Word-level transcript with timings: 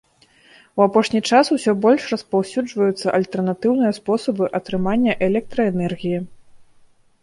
У 0.79 0.83
апошні 0.85 1.21
час 1.31 1.51
усё 1.57 1.75
больш 1.83 2.07
распаўсюджваюцца 2.15 3.07
альтэрнатыўныя 3.19 3.91
спосабы 4.01 4.53
атрымання 4.61 5.11
электраэнергіі. 5.31 6.19